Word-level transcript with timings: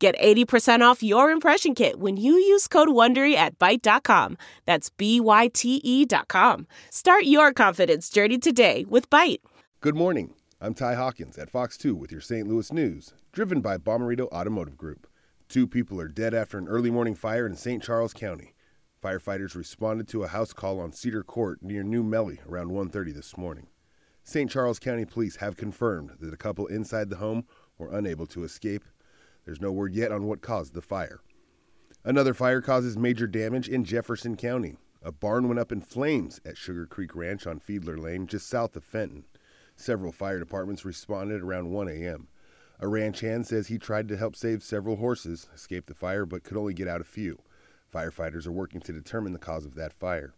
Get 0.00 0.18
80% 0.18 0.80
off 0.80 1.02
your 1.02 1.30
impression 1.30 1.74
kit 1.74 2.00
when 2.00 2.16
you 2.16 2.32
use 2.32 2.66
code 2.66 2.88
WONDERY 2.88 3.34
at 3.34 3.58
Byte.com. 3.58 4.38
That's 4.64 4.88
B-Y-T-E 4.88 6.06
dot 6.06 6.26
com. 6.26 6.66
Start 6.88 7.24
your 7.24 7.52
confidence 7.52 8.08
journey 8.08 8.38
today 8.38 8.86
with 8.88 9.10
Byte. 9.10 9.40
Good 9.82 9.94
morning. 9.94 10.32
I'm 10.58 10.72
Ty 10.72 10.94
Hawkins 10.94 11.36
at 11.36 11.50
Fox 11.50 11.76
2 11.76 11.94
with 11.94 12.10
your 12.10 12.22
St. 12.22 12.48
Louis 12.48 12.72
news, 12.72 13.12
driven 13.32 13.60
by 13.60 13.76
Bomarito 13.76 14.26
Automotive 14.32 14.78
Group. 14.78 15.06
Two 15.50 15.66
people 15.66 16.00
are 16.00 16.08
dead 16.08 16.32
after 16.32 16.56
an 16.56 16.66
early 16.66 16.90
morning 16.90 17.14
fire 17.14 17.44
in 17.44 17.54
St. 17.54 17.82
Charles 17.82 18.14
County. 18.14 18.54
Firefighters 19.04 19.54
responded 19.54 20.08
to 20.08 20.22
a 20.22 20.28
house 20.28 20.54
call 20.54 20.80
on 20.80 20.92
Cedar 20.92 21.22
Court 21.22 21.58
near 21.62 21.82
New 21.82 22.02
Melle 22.02 22.38
around 22.48 22.70
1:30 22.70 23.12
this 23.12 23.36
morning. 23.36 23.66
St. 24.24 24.50
Charles 24.50 24.78
County 24.78 25.04
Police 25.04 25.36
have 25.36 25.58
confirmed 25.58 26.12
that 26.20 26.32
a 26.32 26.38
couple 26.38 26.66
inside 26.68 27.10
the 27.10 27.16
home 27.16 27.44
were 27.76 27.92
unable 27.92 28.26
to 28.28 28.44
escape 28.44 28.84
there's 29.44 29.60
no 29.60 29.72
word 29.72 29.94
yet 29.94 30.12
on 30.12 30.26
what 30.26 30.40
caused 30.40 30.74
the 30.74 30.82
fire. 30.82 31.20
Another 32.04 32.34
fire 32.34 32.60
causes 32.60 32.96
major 32.96 33.26
damage 33.26 33.68
in 33.68 33.84
Jefferson 33.84 34.36
County. 34.36 34.76
A 35.02 35.12
barn 35.12 35.48
went 35.48 35.60
up 35.60 35.72
in 35.72 35.80
flames 35.80 36.40
at 36.44 36.56
Sugar 36.56 36.86
Creek 36.86 37.14
Ranch 37.14 37.46
on 37.46 37.60
Fiedler 37.60 37.98
Lane, 37.98 38.26
just 38.26 38.48
south 38.48 38.76
of 38.76 38.84
Fenton. 38.84 39.24
Several 39.76 40.12
fire 40.12 40.38
departments 40.38 40.84
responded 40.84 41.42
around 41.42 41.70
1 41.70 41.88
a.m. 41.88 42.28
A 42.78 42.88
ranch 42.88 43.20
hand 43.20 43.46
says 43.46 43.68
he 43.68 43.78
tried 43.78 44.08
to 44.08 44.16
help 44.16 44.34
save 44.34 44.62
several 44.62 44.96
horses, 44.96 45.48
escape 45.54 45.86
the 45.86 45.94
fire, 45.94 46.24
but 46.24 46.42
could 46.42 46.56
only 46.56 46.74
get 46.74 46.88
out 46.88 47.00
a 47.00 47.04
few. 47.04 47.38
Firefighters 47.92 48.46
are 48.46 48.52
working 48.52 48.80
to 48.80 48.92
determine 48.92 49.32
the 49.32 49.38
cause 49.38 49.66
of 49.66 49.74
that 49.74 49.92
fire. 49.92 50.32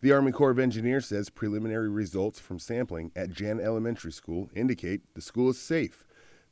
The 0.00 0.12
Army 0.12 0.32
Corps 0.32 0.50
of 0.50 0.58
Engineers 0.58 1.06
says 1.06 1.30
preliminary 1.30 1.88
results 1.88 2.38
from 2.38 2.58
sampling 2.58 3.12
at 3.16 3.30
Jana 3.30 3.62
Elementary 3.62 4.12
School 4.12 4.50
indicate 4.54 5.00
the 5.14 5.22
school 5.22 5.48
is 5.48 5.58
safe. 5.58 6.04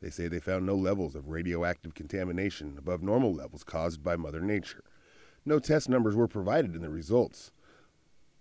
They 0.02 0.10
say 0.10 0.26
they 0.26 0.40
found 0.40 0.66
no 0.66 0.74
levels 0.74 1.14
of 1.14 1.28
radioactive 1.28 1.94
contamination 1.94 2.74
above 2.76 3.04
normal 3.04 3.32
levels 3.32 3.62
caused 3.62 4.02
by 4.02 4.16
Mother 4.16 4.40
Nature. 4.40 4.82
No 5.46 5.60
test 5.60 5.88
numbers 5.88 6.16
were 6.16 6.26
provided 6.26 6.74
in 6.74 6.82
the 6.82 6.90
results. 6.90 7.52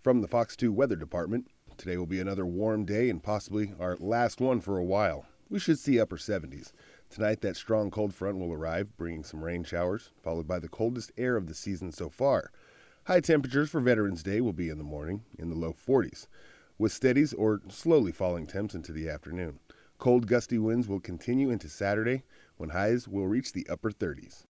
From 0.01 0.21
the 0.21 0.27
Fox 0.27 0.55
2 0.55 0.73
Weather 0.73 0.95
Department, 0.95 1.51
today 1.77 1.97
will 1.97 2.07
be 2.07 2.19
another 2.19 2.47
warm 2.47 2.83
day 2.83 3.11
and 3.11 3.21
possibly 3.21 3.75
our 3.79 3.95
last 3.97 4.41
one 4.41 4.59
for 4.59 4.79
a 4.79 4.83
while. 4.83 5.27
We 5.49 5.59
should 5.59 5.77
see 5.77 5.99
upper 5.99 6.17
70s. 6.17 6.71
Tonight, 7.11 7.41
that 7.41 7.57
strong 7.57 7.91
cold 7.91 8.15
front 8.15 8.39
will 8.39 8.53
arrive, 8.53 8.97
bringing 8.97 9.23
some 9.23 9.43
rain 9.43 9.63
showers, 9.63 10.09
followed 10.23 10.47
by 10.47 10.57
the 10.57 10.67
coldest 10.67 11.11
air 11.15 11.37
of 11.37 11.45
the 11.45 11.53
season 11.53 11.91
so 11.91 12.09
far. 12.09 12.51
High 13.03 13.19
temperatures 13.19 13.69
for 13.69 13.81
Veterans 13.81 14.23
Day 14.23 14.41
will 14.41 14.53
be 14.53 14.69
in 14.69 14.79
the 14.79 14.83
morning, 14.83 15.25
in 15.37 15.49
the 15.49 15.55
low 15.55 15.73
40s, 15.73 16.25
with 16.79 16.91
steadies 16.91 17.33
or 17.33 17.61
slowly 17.69 18.11
falling 18.11 18.47
temps 18.47 18.73
into 18.73 18.91
the 18.91 19.09
afternoon. 19.09 19.59
Cold, 20.01 20.25
gusty 20.25 20.57
winds 20.57 20.87
will 20.87 20.99
continue 20.99 21.51
into 21.51 21.69
Saturday 21.69 22.23
when 22.57 22.69
highs 22.71 23.07
will 23.07 23.27
reach 23.27 23.53
the 23.53 23.69
upper 23.69 23.91
30s. 23.91 24.45